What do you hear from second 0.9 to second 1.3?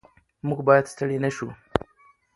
ستړي نه